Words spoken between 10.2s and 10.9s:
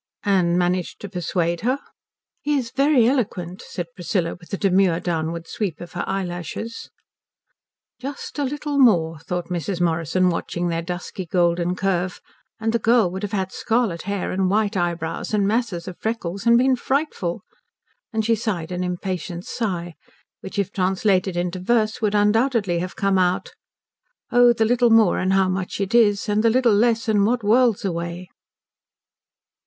watching their